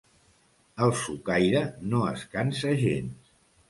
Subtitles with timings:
[0.85, 1.63] El socaire
[1.95, 3.35] no es cansa gens.